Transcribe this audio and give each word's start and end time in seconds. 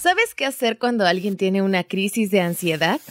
¿Sabes 0.00 0.34
qué 0.34 0.46
hacer 0.46 0.78
cuando 0.78 1.06
alguien 1.06 1.36
tiene 1.36 1.60
una 1.60 1.84
crisis 1.84 2.30
de 2.30 2.40
ansiedad? 2.40 3.02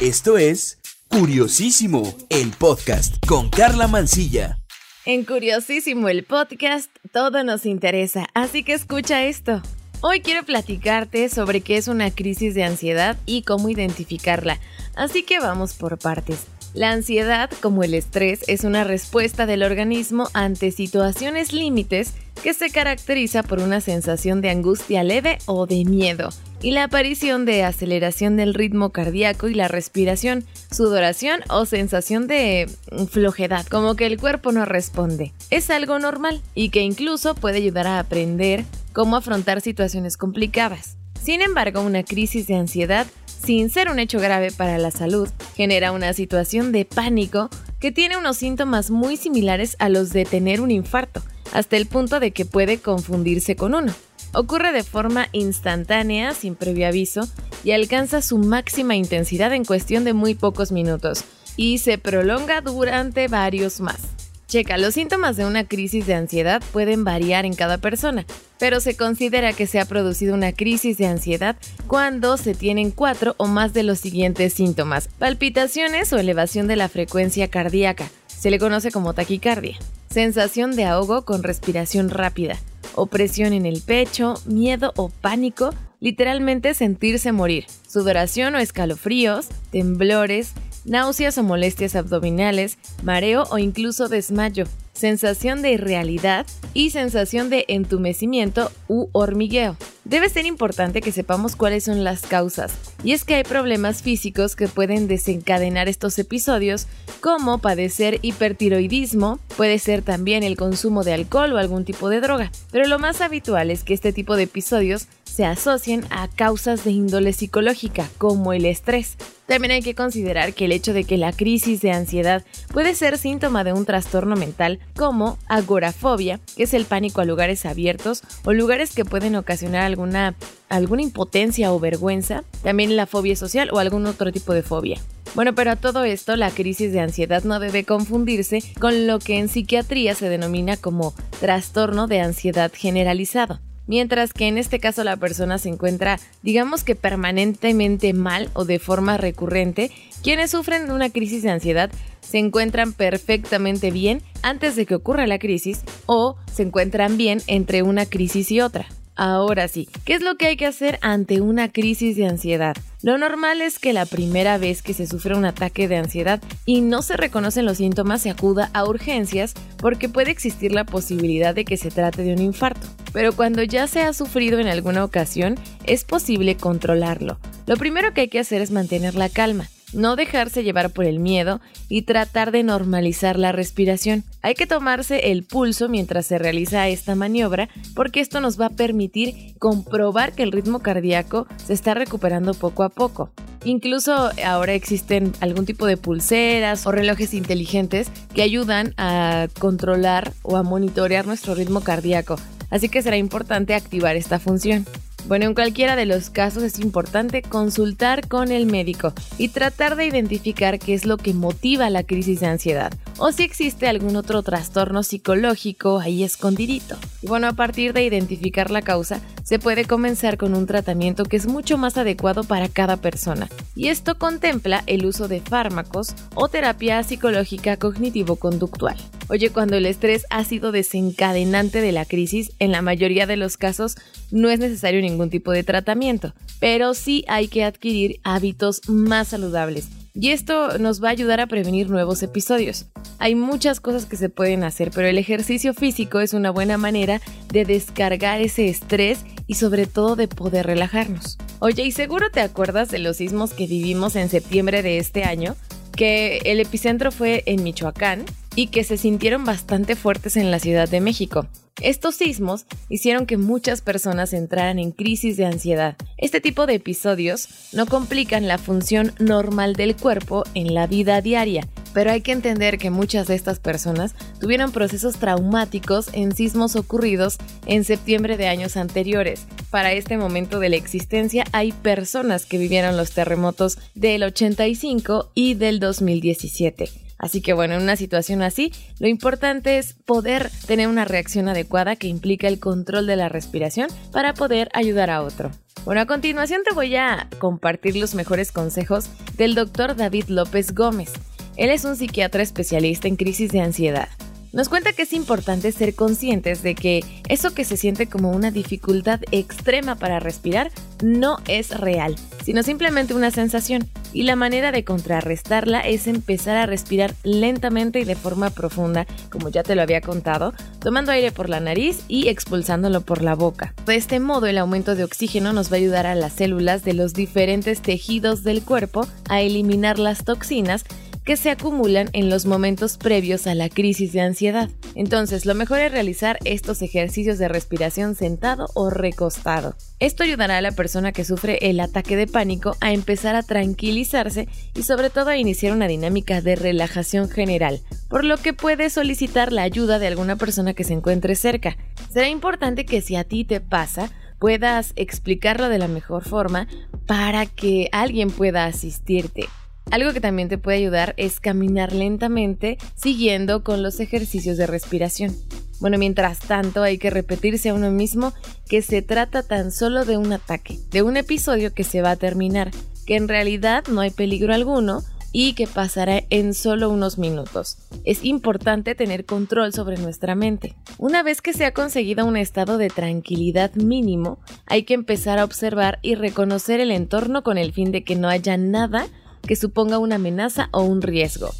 Esto 0.00 0.38
es 0.38 0.78
Curiosísimo, 1.08 2.14
el 2.28 2.52
podcast 2.52 3.16
con 3.26 3.50
Carla 3.50 3.88
Mancilla. 3.88 4.60
En 5.04 5.24
Curiosísimo, 5.24 6.08
el 6.08 6.22
podcast, 6.22 6.88
todo 7.12 7.42
nos 7.42 7.66
interesa, 7.66 8.28
así 8.34 8.62
que 8.62 8.74
escucha 8.74 9.24
esto. 9.24 9.60
Hoy 10.00 10.20
quiero 10.20 10.44
platicarte 10.44 11.28
sobre 11.28 11.62
qué 11.62 11.78
es 11.78 11.88
una 11.88 12.12
crisis 12.12 12.54
de 12.54 12.62
ansiedad 12.62 13.16
y 13.26 13.42
cómo 13.42 13.68
identificarla, 13.68 14.60
así 14.94 15.24
que 15.24 15.40
vamos 15.40 15.74
por 15.74 15.98
partes. 15.98 16.46
La 16.74 16.90
ansiedad, 16.90 17.50
como 17.60 17.82
el 17.82 17.94
estrés, 17.94 18.44
es 18.46 18.64
una 18.64 18.84
respuesta 18.84 19.46
del 19.46 19.62
organismo 19.62 20.28
ante 20.34 20.70
situaciones 20.70 21.52
límites 21.52 22.12
que 22.42 22.54
se 22.54 22.70
caracteriza 22.70 23.42
por 23.42 23.60
una 23.60 23.80
sensación 23.80 24.40
de 24.40 24.50
angustia 24.50 25.02
leve 25.02 25.38
o 25.46 25.66
de 25.66 25.84
miedo 25.84 26.30
y 26.60 26.72
la 26.72 26.84
aparición 26.84 27.44
de 27.44 27.64
aceleración 27.64 28.36
del 28.36 28.54
ritmo 28.54 28.90
cardíaco 28.90 29.48
y 29.48 29.54
la 29.54 29.68
respiración, 29.68 30.44
sudoración 30.70 31.40
o 31.48 31.66
sensación 31.66 32.26
de 32.26 32.68
flojedad, 33.10 33.66
como 33.66 33.94
que 33.94 34.06
el 34.06 34.18
cuerpo 34.18 34.52
no 34.52 34.64
responde. 34.64 35.32
Es 35.50 35.70
algo 35.70 35.98
normal 35.98 36.42
y 36.54 36.70
que 36.70 36.82
incluso 36.82 37.34
puede 37.34 37.58
ayudar 37.58 37.86
a 37.86 37.98
aprender 37.98 38.64
cómo 38.92 39.16
afrontar 39.16 39.60
situaciones 39.60 40.16
complicadas. 40.16 40.96
Sin 41.22 41.42
embargo, 41.42 41.82
una 41.82 42.04
crisis 42.04 42.46
de 42.46 42.56
ansiedad 42.56 43.06
sin 43.42 43.70
ser 43.70 43.90
un 43.90 43.98
hecho 43.98 44.18
grave 44.18 44.50
para 44.50 44.78
la 44.78 44.90
salud, 44.90 45.28
genera 45.56 45.92
una 45.92 46.12
situación 46.12 46.72
de 46.72 46.84
pánico 46.84 47.48
que 47.80 47.92
tiene 47.92 48.16
unos 48.16 48.36
síntomas 48.36 48.90
muy 48.90 49.16
similares 49.16 49.76
a 49.78 49.88
los 49.88 50.10
de 50.12 50.24
tener 50.24 50.60
un 50.60 50.70
infarto, 50.70 51.22
hasta 51.52 51.76
el 51.76 51.86
punto 51.86 52.20
de 52.20 52.32
que 52.32 52.44
puede 52.44 52.78
confundirse 52.78 53.56
con 53.56 53.74
uno. 53.74 53.92
Ocurre 54.34 54.72
de 54.72 54.82
forma 54.82 55.28
instantánea, 55.32 56.34
sin 56.34 56.54
previo 56.54 56.86
aviso, 56.86 57.28
y 57.64 57.70
alcanza 57.70 58.20
su 58.20 58.38
máxima 58.38 58.94
intensidad 58.94 59.52
en 59.52 59.64
cuestión 59.64 60.04
de 60.04 60.12
muy 60.12 60.34
pocos 60.34 60.72
minutos, 60.72 61.24
y 61.56 61.78
se 61.78 61.98
prolonga 61.98 62.60
durante 62.60 63.28
varios 63.28 63.80
más. 63.80 64.17
Checa, 64.48 64.78
los 64.78 64.94
síntomas 64.94 65.36
de 65.36 65.44
una 65.44 65.64
crisis 65.64 66.06
de 66.06 66.14
ansiedad 66.14 66.62
pueden 66.72 67.04
variar 67.04 67.44
en 67.44 67.54
cada 67.54 67.76
persona, 67.76 68.24
pero 68.58 68.80
se 68.80 68.96
considera 68.96 69.52
que 69.52 69.66
se 69.66 69.78
ha 69.78 69.84
producido 69.84 70.34
una 70.34 70.54
crisis 70.54 70.96
de 70.96 71.06
ansiedad 71.06 71.56
cuando 71.86 72.38
se 72.38 72.54
tienen 72.54 72.90
cuatro 72.90 73.34
o 73.36 73.46
más 73.46 73.74
de 73.74 73.82
los 73.82 73.98
siguientes 73.98 74.54
síntomas. 74.54 75.08
Palpitaciones 75.18 76.10
o 76.14 76.18
elevación 76.18 76.66
de 76.66 76.76
la 76.76 76.88
frecuencia 76.88 77.48
cardíaca, 77.48 78.08
se 78.26 78.50
le 78.50 78.58
conoce 78.58 78.90
como 78.90 79.12
taquicardia. 79.12 79.76
Sensación 80.08 80.74
de 80.74 80.86
ahogo 80.86 81.26
con 81.26 81.42
respiración 81.42 82.08
rápida, 82.08 82.56
opresión 82.94 83.52
en 83.52 83.66
el 83.66 83.82
pecho, 83.82 84.40
miedo 84.46 84.94
o 84.96 85.10
pánico, 85.10 85.74
literalmente 86.00 86.72
sentirse 86.72 87.32
morir, 87.32 87.66
sudoración 87.86 88.54
o 88.54 88.58
escalofríos, 88.58 89.48
temblores, 89.70 90.54
náuseas 90.88 91.38
o 91.38 91.42
molestias 91.42 91.96
abdominales, 91.96 92.78
mareo 93.02 93.44
o 93.50 93.58
incluso 93.58 94.08
desmayo, 94.08 94.66
sensación 94.92 95.62
de 95.62 95.72
irrealidad 95.72 96.46
y 96.74 96.90
sensación 96.90 97.50
de 97.50 97.64
entumecimiento 97.68 98.70
u 98.88 99.08
hormigueo. 99.12 99.76
Debe 100.04 100.28
ser 100.28 100.46
importante 100.46 101.00
que 101.00 101.12
sepamos 101.12 101.54
cuáles 101.54 101.84
son 101.84 102.02
las 102.02 102.22
causas, 102.22 102.72
y 103.04 103.12
es 103.12 103.24
que 103.24 103.34
hay 103.34 103.44
problemas 103.44 104.02
físicos 104.02 104.56
que 104.56 104.66
pueden 104.66 105.06
desencadenar 105.06 105.88
estos 105.88 106.18
episodios, 106.18 106.86
como 107.20 107.58
padecer 107.58 108.18
hipertiroidismo, 108.22 109.38
puede 109.56 109.78
ser 109.78 110.02
también 110.02 110.42
el 110.42 110.56
consumo 110.56 111.04
de 111.04 111.12
alcohol 111.12 111.52
o 111.52 111.58
algún 111.58 111.84
tipo 111.84 112.08
de 112.08 112.20
droga, 112.20 112.50
pero 112.72 112.86
lo 112.86 112.98
más 112.98 113.20
habitual 113.20 113.70
es 113.70 113.84
que 113.84 113.94
este 113.94 114.12
tipo 114.12 114.36
de 114.36 114.44
episodios 114.44 115.06
se 115.38 115.46
asocien 115.46 116.04
a 116.10 116.26
causas 116.26 116.84
de 116.84 116.90
índole 116.90 117.32
psicológica, 117.32 118.08
como 118.18 118.52
el 118.52 118.64
estrés. 118.64 119.16
También 119.46 119.70
hay 119.70 119.82
que 119.82 119.94
considerar 119.94 120.52
que 120.52 120.64
el 120.64 120.72
hecho 120.72 120.92
de 120.92 121.04
que 121.04 121.16
la 121.16 121.32
crisis 121.32 121.80
de 121.80 121.92
ansiedad 121.92 122.44
puede 122.72 122.96
ser 122.96 123.18
síntoma 123.18 123.62
de 123.62 123.72
un 123.72 123.84
trastorno 123.84 124.34
mental 124.34 124.80
como 124.96 125.38
agorafobia, 125.46 126.40
que 126.56 126.64
es 126.64 126.74
el 126.74 126.86
pánico 126.86 127.20
a 127.20 127.24
lugares 127.24 127.66
abiertos 127.66 128.24
o 128.44 128.52
lugares 128.52 128.92
que 128.92 129.04
pueden 129.04 129.36
ocasionar 129.36 129.82
alguna, 129.82 130.34
alguna 130.68 131.02
impotencia 131.02 131.72
o 131.72 131.78
vergüenza, 131.78 132.42
también 132.64 132.96
la 132.96 133.06
fobia 133.06 133.36
social 133.36 133.70
o 133.72 133.78
algún 133.78 134.06
otro 134.06 134.32
tipo 134.32 134.54
de 134.54 134.64
fobia. 134.64 135.00
Bueno, 135.36 135.54
pero 135.54 135.70
a 135.70 135.76
todo 135.76 136.02
esto, 136.02 136.34
la 136.34 136.50
crisis 136.50 136.92
de 136.92 136.98
ansiedad 136.98 137.44
no 137.44 137.60
debe 137.60 137.84
confundirse 137.84 138.60
con 138.80 139.06
lo 139.06 139.20
que 139.20 139.38
en 139.38 139.48
psiquiatría 139.48 140.16
se 140.16 140.28
denomina 140.28 140.76
como 140.76 141.14
trastorno 141.38 142.08
de 142.08 142.22
ansiedad 142.22 142.72
generalizado 142.74 143.60
mientras 143.88 144.32
que 144.32 144.46
en 144.46 144.58
este 144.58 144.78
caso 144.78 145.02
la 145.02 145.16
persona 145.16 145.58
se 145.58 145.68
encuentra, 145.68 146.20
digamos 146.42 146.84
que 146.84 146.94
permanentemente 146.94 148.12
mal 148.12 148.50
o 148.52 148.64
de 148.64 148.78
forma 148.78 149.16
recurrente, 149.16 149.90
quienes 150.22 150.52
sufren 150.52 150.92
una 150.92 151.10
crisis 151.10 151.42
de 151.42 151.50
ansiedad 151.50 151.90
se 152.20 152.38
encuentran 152.38 152.92
perfectamente 152.92 153.90
bien 153.90 154.22
antes 154.42 154.76
de 154.76 154.86
que 154.86 154.94
ocurra 154.94 155.26
la 155.26 155.38
crisis 155.40 155.80
o 156.06 156.36
se 156.52 156.62
encuentran 156.62 157.16
bien 157.16 157.40
entre 157.48 157.82
una 157.82 158.06
crisis 158.06 158.52
y 158.52 158.60
otra. 158.60 158.86
Ahora 159.18 159.66
sí, 159.66 159.88
¿qué 160.04 160.14
es 160.14 160.22
lo 160.22 160.36
que 160.36 160.46
hay 160.46 160.56
que 160.56 160.64
hacer 160.64 161.00
ante 161.02 161.40
una 161.40 161.72
crisis 161.72 162.16
de 162.16 162.26
ansiedad? 162.26 162.76
Lo 163.02 163.18
normal 163.18 163.60
es 163.62 163.80
que 163.80 163.92
la 163.92 164.06
primera 164.06 164.58
vez 164.58 164.80
que 164.80 164.94
se 164.94 165.08
sufre 165.08 165.34
un 165.34 165.44
ataque 165.44 165.88
de 165.88 165.96
ansiedad 165.96 166.40
y 166.66 166.82
no 166.82 167.02
se 167.02 167.16
reconocen 167.16 167.66
los 167.66 167.78
síntomas 167.78 168.22
se 168.22 168.30
acuda 168.30 168.70
a 168.74 168.84
urgencias 168.84 169.54
porque 169.78 170.08
puede 170.08 170.30
existir 170.30 170.70
la 170.70 170.84
posibilidad 170.84 171.52
de 171.52 171.64
que 171.64 171.76
se 171.76 171.90
trate 171.90 172.22
de 172.22 172.32
un 172.32 172.40
infarto. 172.40 172.86
Pero 173.12 173.32
cuando 173.32 173.64
ya 173.64 173.88
se 173.88 174.02
ha 174.02 174.12
sufrido 174.12 174.60
en 174.60 174.68
alguna 174.68 175.02
ocasión, 175.02 175.56
es 175.84 176.04
posible 176.04 176.56
controlarlo. 176.56 177.40
Lo 177.66 177.76
primero 177.76 178.14
que 178.14 178.20
hay 178.20 178.28
que 178.28 178.38
hacer 178.38 178.62
es 178.62 178.70
mantener 178.70 179.16
la 179.16 179.28
calma 179.28 179.68
no 179.92 180.16
dejarse 180.16 180.62
llevar 180.62 180.90
por 180.90 181.04
el 181.04 181.18
miedo 181.18 181.60
y 181.88 182.02
tratar 182.02 182.52
de 182.52 182.62
normalizar 182.62 183.38
la 183.38 183.52
respiración. 183.52 184.24
Hay 184.42 184.54
que 184.54 184.66
tomarse 184.66 185.30
el 185.32 185.44
pulso 185.44 185.88
mientras 185.88 186.26
se 186.26 186.38
realiza 186.38 186.88
esta 186.88 187.14
maniobra 187.14 187.68
porque 187.94 188.20
esto 188.20 188.40
nos 188.40 188.60
va 188.60 188.66
a 188.66 188.70
permitir 188.70 189.54
comprobar 189.58 190.32
que 190.32 190.42
el 190.42 190.52
ritmo 190.52 190.80
cardíaco 190.80 191.46
se 191.56 191.72
está 191.72 191.94
recuperando 191.94 192.54
poco 192.54 192.82
a 192.82 192.88
poco. 192.88 193.30
Incluso 193.64 194.30
ahora 194.44 194.74
existen 194.74 195.32
algún 195.40 195.66
tipo 195.66 195.86
de 195.86 195.96
pulseras 195.96 196.86
o 196.86 196.92
relojes 196.92 197.34
inteligentes 197.34 198.08
que 198.34 198.42
ayudan 198.42 198.94
a 198.96 199.48
controlar 199.58 200.32
o 200.42 200.56
a 200.56 200.62
monitorear 200.62 201.26
nuestro 201.26 201.54
ritmo 201.54 201.80
cardíaco, 201.80 202.36
así 202.70 202.88
que 202.88 203.02
será 203.02 203.16
importante 203.16 203.74
activar 203.74 204.16
esta 204.16 204.38
función. 204.38 204.86
Bueno, 205.28 205.44
en 205.44 205.52
cualquiera 205.52 205.94
de 205.94 206.06
los 206.06 206.30
casos 206.30 206.62
es 206.62 206.78
importante 206.78 207.42
consultar 207.42 208.28
con 208.28 208.50
el 208.50 208.64
médico 208.64 209.12
y 209.36 209.48
tratar 209.48 209.94
de 209.94 210.06
identificar 210.06 210.78
qué 210.78 210.94
es 210.94 211.04
lo 211.04 211.18
que 211.18 211.34
motiva 211.34 211.90
la 211.90 212.02
crisis 212.02 212.40
de 212.40 212.46
ansiedad 212.46 212.92
o 213.18 213.32
si 213.32 213.42
existe 213.42 213.88
algún 213.88 214.16
otro 214.16 214.42
trastorno 214.42 215.02
psicológico 215.02 215.98
ahí 215.98 216.22
escondidito. 216.24 216.96
Bueno, 217.22 217.48
a 217.48 217.52
partir 217.52 217.92
de 217.92 218.04
identificar 218.04 218.70
la 218.70 218.82
causa, 218.82 219.20
se 219.42 219.58
puede 219.58 219.84
comenzar 219.84 220.36
con 220.36 220.54
un 220.54 220.66
tratamiento 220.66 221.24
que 221.24 221.36
es 221.36 221.46
mucho 221.46 221.78
más 221.78 221.96
adecuado 221.96 222.44
para 222.44 222.68
cada 222.68 222.96
persona. 222.96 223.48
Y 223.74 223.88
esto 223.88 224.18
contempla 224.18 224.84
el 224.86 225.04
uso 225.04 225.28
de 225.28 225.40
fármacos 225.40 226.14
o 226.34 226.48
terapia 226.48 227.02
psicológica 227.02 227.76
cognitivo-conductual. 227.76 228.96
Oye, 229.28 229.50
cuando 229.50 229.76
el 229.76 229.86
estrés 229.86 230.24
ha 230.30 230.44
sido 230.44 230.72
desencadenante 230.72 231.80
de 231.80 231.92
la 231.92 232.04
crisis, 232.04 232.52
en 232.58 232.72
la 232.72 232.82
mayoría 232.82 233.26
de 233.26 233.36
los 233.36 233.56
casos 233.56 233.96
no 234.30 234.48
es 234.48 234.58
necesario 234.58 235.02
ningún 235.02 235.28
tipo 235.28 235.52
de 235.52 235.64
tratamiento, 235.64 236.32
pero 236.60 236.94
sí 236.94 237.24
hay 237.28 237.48
que 237.48 237.64
adquirir 237.64 238.20
hábitos 238.24 238.88
más 238.88 239.28
saludables 239.28 239.88
y 240.14 240.30
esto 240.30 240.78
nos 240.78 241.02
va 241.02 241.08
a 241.08 241.12
ayudar 241.12 241.40
a 241.40 241.46
prevenir 241.46 241.90
nuevos 241.90 242.22
episodios. 242.22 242.86
Hay 243.18 243.34
muchas 243.34 243.80
cosas 243.80 244.06
que 244.06 244.16
se 244.16 244.28
pueden 244.28 244.64
hacer, 244.64 244.90
pero 244.94 245.08
el 245.08 245.18
ejercicio 245.18 245.74
físico 245.74 246.20
es 246.20 246.34
una 246.34 246.50
buena 246.50 246.78
manera 246.78 247.20
de 247.48 247.64
descargar 247.64 248.40
ese 248.40 248.68
estrés 248.68 249.24
y 249.46 249.54
sobre 249.54 249.86
todo 249.86 250.16
de 250.16 250.28
poder 250.28 250.66
relajarnos. 250.66 251.38
Oye, 251.60 251.84
y 251.84 251.92
seguro 251.92 252.30
te 252.30 252.40
acuerdas 252.40 252.90
de 252.90 252.98
los 252.98 253.16
sismos 253.16 253.52
que 253.52 253.66
vivimos 253.66 254.16
en 254.16 254.28
septiembre 254.28 254.82
de 254.82 254.98
este 254.98 255.24
año, 255.24 255.56
que 255.96 256.38
el 256.44 256.60
epicentro 256.60 257.10
fue 257.10 257.42
en 257.46 257.64
Michoacán 257.64 258.24
y 258.54 258.68
que 258.68 258.84
se 258.84 258.96
sintieron 258.96 259.44
bastante 259.44 259.96
fuertes 259.96 260.36
en 260.36 260.50
la 260.50 260.58
Ciudad 260.58 260.88
de 260.88 261.00
México. 261.00 261.46
Estos 261.80 262.16
sismos 262.16 262.66
hicieron 262.88 263.24
que 263.24 263.36
muchas 263.36 263.82
personas 263.82 264.32
entraran 264.32 264.80
en 264.80 264.90
crisis 264.90 265.36
de 265.36 265.46
ansiedad. 265.46 265.96
Este 266.16 266.40
tipo 266.40 266.66
de 266.66 266.74
episodios 266.74 267.48
no 267.72 267.86
complican 267.86 268.48
la 268.48 268.58
función 268.58 269.12
normal 269.20 269.74
del 269.74 269.94
cuerpo 269.94 270.42
en 270.54 270.74
la 270.74 270.88
vida 270.88 271.20
diaria, 271.20 271.68
pero 271.94 272.10
hay 272.10 272.20
que 272.20 272.32
entender 272.32 272.78
que 272.78 272.90
muchas 272.90 273.28
de 273.28 273.36
estas 273.36 273.60
personas 273.60 274.16
tuvieron 274.40 274.72
procesos 274.72 275.18
traumáticos 275.18 276.08
en 276.14 276.34
sismos 276.34 276.74
ocurridos 276.74 277.38
en 277.66 277.84
septiembre 277.84 278.36
de 278.36 278.48
años 278.48 278.76
anteriores. 278.76 279.46
Para 279.70 279.92
este 279.92 280.16
momento 280.16 280.58
de 280.58 280.70
la 280.70 280.76
existencia 280.76 281.44
hay 281.52 281.70
personas 281.70 282.44
que 282.44 282.58
vivieron 282.58 282.96
los 282.96 283.12
terremotos 283.12 283.78
del 283.94 284.24
85 284.24 285.30
y 285.34 285.54
del 285.54 285.78
2017. 285.78 287.07
Así 287.18 287.40
que 287.40 287.52
bueno, 287.52 287.74
en 287.74 287.82
una 287.82 287.96
situación 287.96 288.42
así, 288.42 288.72
lo 289.00 289.08
importante 289.08 289.78
es 289.78 289.94
poder 289.94 290.50
tener 290.66 290.88
una 290.88 291.04
reacción 291.04 291.48
adecuada 291.48 291.96
que 291.96 292.06
implica 292.06 292.46
el 292.46 292.60
control 292.60 293.06
de 293.06 293.16
la 293.16 293.28
respiración 293.28 293.88
para 294.12 294.34
poder 294.34 294.68
ayudar 294.72 295.10
a 295.10 295.22
otro. 295.22 295.50
Bueno, 295.84 296.00
a 296.00 296.06
continuación 296.06 296.62
te 296.68 296.74
voy 296.74 296.94
a 296.96 297.28
compartir 297.38 297.96
los 297.96 298.14
mejores 298.14 298.52
consejos 298.52 299.10
del 299.36 299.54
doctor 299.54 299.96
David 299.96 300.26
López 300.28 300.74
Gómez. 300.74 301.12
Él 301.56 301.70
es 301.70 301.84
un 301.84 301.96
psiquiatra 301.96 302.42
especialista 302.42 303.08
en 303.08 303.16
crisis 303.16 303.50
de 303.50 303.60
ansiedad. 303.60 304.08
Nos 304.52 304.70
cuenta 304.70 304.94
que 304.94 305.02
es 305.02 305.12
importante 305.12 305.72
ser 305.72 305.94
conscientes 305.94 306.62
de 306.62 306.74
que 306.74 307.04
eso 307.28 307.52
que 307.52 307.64
se 307.64 307.76
siente 307.76 308.06
como 308.06 308.30
una 308.30 308.50
dificultad 308.50 309.20
extrema 309.30 309.96
para 309.96 310.20
respirar 310.20 310.70
no 311.02 311.36
es 311.46 311.70
real, 311.70 312.16
sino 312.44 312.62
simplemente 312.62 313.12
una 313.12 313.30
sensación. 313.30 313.86
Y 314.14 314.22
la 314.22 314.36
manera 314.36 314.72
de 314.72 314.84
contrarrestarla 314.84 315.80
es 315.80 316.06
empezar 316.06 316.56
a 316.56 316.64
respirar 316.64 317.14
lentamente 317.24 318.00
y 318.00 318.04
de 318.04 318.16
forma 318.16 318.48
profunda, 318.48 319.06
como 319.30 319.50
ya 319.50 319.62
te 319.62 319.74
lo 319.74 319.82
había 319.82 320.00
contado, 320.00 320.54
tomando 320.80 321.12
aire 321.12 321.30
por 321.30 321.50
la 321.50 321.60
nariz 321.60 322.00
y 322.08 322.28
expulsándolo 322.28 323.02
por 323.02 323.22
la 323.22 323.34
boca. 323.34 323.74
De 323.84 323.96
este 323.96 324.18
modo, 324.18 324.46
el 324.46 324.56
aumento 324.56 324.94
de 324.94 325.04
oxígeno 325.04 325.52
nos 325.52 325.70
va 325.70 325.74
a 325.74 325.80
ayudar 325.80 326.06
a 326.06 326.14
las 326.14 326.32
células 326.32 326.84
de 326.84 326.94
los 326.94 327.12
diferentes 327.12 327.82
tejidos 327.82 328.44
del 328.44 328.62
cuerpo 328.62 329.06
a 329.28 329.42
eliminar 329.42 329.98
las 329.98 330.24
toxinas 330.24 330.84
que 331.28 331.36
se 331.36 331.50
acumulan 331.50 332.08
en 332.14 332.30
los 332.30 332.46
momentos 332.46 332.96
previos 332.96 333.46
a 333.46 333.54
la 333.54 333.68
crisis 333.68 334.14
de 334.14 334.22
ansiedad. 334.22 334.70
Entonces, 334.94 335.44
lo 335.44 335.54
mejor 335.54 335.78
es 335.80 335.92
realizar 335.92 336.38
estos 336.46 336.80
ejercicios 336.80 337.36
de 337.36 337.48
respiración 337.48 338.14
sentado 338.14 338.70
o 338.72 338.88
recostado. 338.88 339.74
Esto 340.00 340.22
ayudará 340.22 340.56
a 340.56 340.62
la 340.62 340.72
persona 340.72 341.12
que 341.12 341.26
sufre 341.26 341.58
el 341.68 341.80
ataque 341.80 342.16
de 342.16 342.26
pánico 342.26 342.78
a 342.80 342.94
empezar 342.94 343.36
a 343.36 343.42
tranquilizarse 343.42 344.48
y 344.74 344.84
sobre 344.84 345.10
todo 345.10 345.28
a 345.28 345.36
iniciar 345.36 345.74
una 345.74 345.86
dinámica 345.86 346.40
de 346.40 346.56
relajación 346.56 347.28
general, 347.28 347.82
por 348.08 348.24
lo 348.24 348.38
que 348.38 348.54
puede 348.54 348.88
solicitar 348.88 349.52
la 349.52 349.64
ayuda 349.64 349.98
de 349.98 350.06
alguna 350.06 350.36
persona 350.36 350.72
que 350.72 350.84
se 350.84 350.94
encuentre 350.94 351.34
cerca. 351.34 351.76
Será 352.10 352.30
importante 352.30 352.86
que 352.86 353.02
si 353.02 353.16
a 353.16 353.24
ti 353.24 353.44
te 353.44 353.60
pasa, 353.60 354.10
puedas 354.38 354.94
explicarlo 354.96 355.68
de 355.68 355.78
la 355.78 355.88
mejor 355.88 356.24
forma 356.24 356.68
para 357.06 357.44
que 357.44 357.90
alguien 357.92 358.30
pueda 358.30 358.64
asistirte. 358.64 359.46
Algo 359.90 360.12
que 360.12 360.20
también 360.20 360.48
te 360.48 360.58
puede 360.58 360.78
ayudar 360.78 361.14
es 361.16 361.40
caminar 361.40 361.92
lentamente 361.92 362.78
siguiendo 362.94 363.64
con 363.64 363.82
los 363.82 364.00
ejercicios 364.00 364.58
de 364.58 364.66
respiración. 364.66 365.34
Bueno, 365.80 365.96
mientras 365.96 366.40
tanto 366.40 366.82
hay 366.82 366.98
que 366.98 367.10
repetirse 367.10 367.70
a 367.70 367.74
uno 367.74 367.90
mismo 367.90 368.34
que 368.68 368.82
se 368.82 369.00
trata 369.00 369.42
tan 369.42 369.70
solo 369.72 370.04
de 370.04 370.16
un 370.16 370.32
ataque, 370.32 370.78
de 370.90 371.02
un 371.02 371.16
episodio 371.16 371.72
que 371.72 371.84
se 371.84 372.02
va 372.02 372.10
a 372.12 372.16
terminar, 372.16 372.70
que 373.06 373.16
en 373.16 373.28
realidad 373.28 373.84
no 373.88 374.00
hay 374.00 374.10
peligro 374.10 374.52
alguno 374.52 375.04
y 375.32 375.52
que 375.52 375.66
pasará 375.66 376.22
en 376.30 376.52
solo 376.52 376.90
unos 376.90 377.16
minutos. 377.18 377.78
Es 378.04 378.24
importante 378.24 378.94
tener 378.94 379.24
control 379.24 379.72
sobre 379.72 379.98
nuestra 379.98 380.34
mente. 380.34 380.74
Una 380.98 381.22
vez 381.22 381.40
que 381.40 381.52
se 381.52 381.64
ha 381.64 381.72
conseguido 381.72 382.26
un 382.26 382.36
estado 382.36 382.76
de 382.76 382.88
tranquilidad 382.88 383.74
mínimo, 383.74 384.38
hay 384.66 384.82
que 384.82 384.94
empezar 384.94 385.38
a 385.38 385.44
observar 385.44 385.98
y 386.02 386.14
reconocer 386.14 386.80
el 386.80 386.90
entorno 386.90 387.42
con 387.42 387.56
el 387.56 387.72
fin 387.72 387.92
de 387.92 388.04
que 388.04 388.16
no 388.16 388.28
haya 388.28 388.56
nada 388.56 389.06
que 389.48 389.56
suponga 389.56 389.98
una 389.98 390.16
amenaza 390.16 390.68
o 390.70 390.82
un 390.82 391.02
riesgo. 391.02 391.52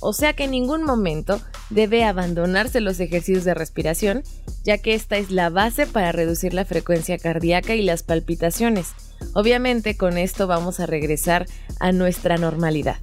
O 0.00 0.12
sea 0.12 0.32
que 0.32 0.44
en 0.44 0.50
ningún 0.50 0.82
momento 0.82 1.40
debe 1.70 2.04
abandonarse 2.04 2.80
los 2.80 3.00
ejercicios 3.00 3.44
de 3.44 3.54
respiración, 3.54 4.22
ya 4.64 4.78
que 4.78 4.94
esta 4.94 5.16
es 5.16 5.30
la 5.30 5.48
base 5.48 5.86
para 5.86 6.12
reducir 6.12 6.52
la 6.52 6.64
frecuencia 6.64 7.16
cardíaca 7.18 7.74
y 7.74 7.82
las 7.82 8.02
palpitaciones. 8.02 8.88
Obviamente 9.34 9.96
con 9.96 10.18
esto 10.18 10.46
vamos 10.46 10.80
a 10.80 10.86
regresar 10.86 11.46
a 11.78 11.92
nuestra 11.92 12.36
normalidad. 12.36 12.96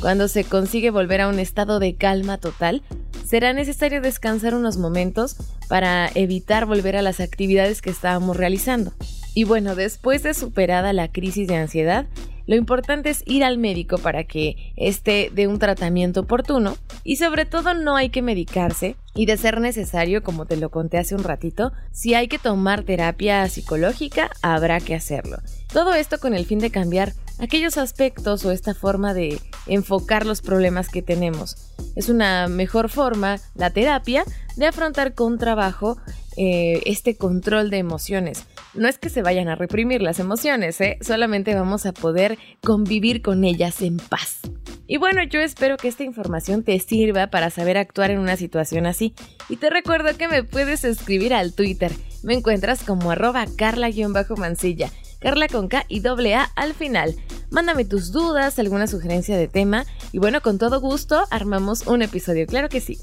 Cuando 0.00 0.28
se 0.28 0.44
consigue 0.44 0.90
volver 0.90 1.20
a 1.20 1.28
un 1.28 1.38
estado 1.38 1.80
de 1.80 1.94
calma 1.96 2.38
total, 2.38 2.82
será 3.26 3.52
necesario 3.52 4.00
descansar 4.00 4.54
unos 4.54 4.76
momentos 4.76 5.36
para 5.68 6.10
evitar 6.14 6.66
volver 6.66 6.96
a 6.96 7.02
las 7.02 7.20
actividades 7.20 7.82
que 7.82 7.90
estábamos 7.90 8.36
realizando. 8.36 8.92
Y 9.34 9.44
bueno, 9.44 9.74
después 9.74 10.22
de 10.22 10.34
superada 10.34 10.92
la 10.92 11.08
crisis 11.08 11.46
de 11.46 11.56
ansiedad, 11.56 12.06
lo 12.48 12.56
importante 12.56 13.10
es 13.10 13.22
ir 13.26 13.44
al 13.44 13.58
médico 13.58 13.98
para 13.98 14.24
que 14.24 14.72
esté 14.74 15.30
de 15.30 15.46
un 15.46 15.58
tratamiento 15.58 16.20
oportuno 16.20 16.78
y 17.04 17.16
sobre 17.16 17.44
todo 17.44 17.74
no 17.74 17.94
hay 17.94 18.08
que 18.08 18.22
medicarse 18.22 18.96
y 19.14 19.26
de 19.26 19.36
ser 19.36 19.60
necesario, 19.60 20.22
como 20.22 20.46
te 20.46 20.56
lo 20.56 20.70
conté 20.70 20.96
hace 20.96 21.14
un 21.14 21.24
ratito, 21.24 21.72
si 21.92 22.14
hay 22.14 22.26
que 22.26 22.38
tomar 22.38 22.84
terapia 22.84 23.46
psicológica, 23.50 24.30
habrá 24.40 24.80
que 24.80 24.94
hacerlo. 24.94 25.36
Todo 25.70 25.92
esto 25.92 26.18
con 26.18 26.32
el 26.32 26.46
fin 26.46 26.58
de 26.58 26.70
cambiar 26.70 27.12
aquellos 27.38 27.76
aspectos 27.76 28.46
o 28.46 28.50
esta 28.50 28.72
forma 28.72 29.12
de 29.12 29.38
enfocar 29.66 30.24
los 30.24 30.40
problemas 30.40 30.88
que 30.88 31.02
tenemos. 31.02 31.74
Es 31.96 32.08
una 32.08 32.48
mejor 32.48 32.88
forma, 32.88 33.40
la 33.56 33.68
terapia, 33.70 34.24
de 34.56 34.66
afrontar 34.66 35.12
con 35.12 35.36
trabajo 35.36 35.98
eh, 36.40 36.82
este 36.86 37.16
control 37.16 37.68
de 37.68 37.78
emociones. 37.78 38.46
No 38.72 38.86
es 38.86 38.96
que 38.96 39.10
se 39.10 39.22
vayan 39.22 39.48
a 39.48 39.56
reprimir 39.56 40.02
las 40.02 40.20
emociones, 40.20 40.80
¿eh? 40.80 40.96
solamente 41.00 41.52
vamos 41.54 41.84
a 41.84 41.92
poder 41.92 42.38
convivir 42.62 43.22
con 43.22 43.42
ellas 43.42 43.82
en 43.82 43.96
paz. 43.96 44.38
Y 44.86 44.98
bueno, 44.98 45.22
yo 45.24 45.40
espero 45.40 45.76
que 45.76 45.88
esta 45.88 46.04
información 46.04 46.62
te 46.62 46.78
sirva 46.78 47.26
para 47.26 47.50
saber 47.50 47.76
actuar 47.76 48.12
en 48.12 48.20
una 48.20 48.36
situación 48.36 48.86
así. 48.86 49.14
Y 49.48 49.56
te 49.56 49.68
recuerdo 49.68 50.16
que 50.16 50.28
me 50.28 50.44
puedes 50.44 50.84
escribir 50.84 51.34
al 51.34 51.54
Twitter. 51.54 51.92
Me 52.22 52.34
encuentras 52.34 52.84
como 52.84 53.10
arroba 53.10 53.44
carla-mancilla. 53.56 54.90
Carla 55.20 55.48
con 55.48 55.68
K 55.68 55.84
y 55.88 56.00
doble 56.00 56.34
A 56.34 56.44
al 56.56 56.74
final. 56.74 57.14
Mándame 57.50 57.84
tus 57.84 58.12
dudas, 58.12 58.58
alguna 58.58 58.86
sugerencia 58.86 59.36
de 59.36 59.48
tema 59.48 59.84
y 60.12 60.18
bueno, 60.18 60.40
con 60.40 60.58
todo 60.58 60.80
gusto 60.80 61.24
armamos 61.30 61.86
un 61.86 62.02
episodio, 62.02 62.46
claro 62.46 62.68
que 62.68 62.80
sí. 62.80 62.98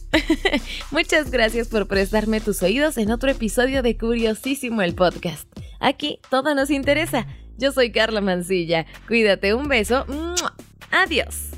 Muchas 0.91 1.31
gracias 1.31 1.67
por 1.67 1.87
prestarme 1.87 2.41
tus 2.41 2.61
oídos 2.63 2.97
en 2.97 3.11
otro 3.11 3.31
episodio 3.31 3.81
de 3.81 3.97
Curiosísimo 3.97 4.81
el 4.81 4.95
podcast. 4.95 5.47
Aquí 5.79 6.19
todo 6.29 6.55
nos 6.55 6.69
interesa. 6.69 7.27
Yo 7.57 7.71
soy 7.71 7.91
Carla 7.91 8.21
Mancilla. 8.21 8.85
Cuídate, 9.07 9.53
un 9.53 9.67
beso. 9.67 10.05
Adiós. 10.91 11.54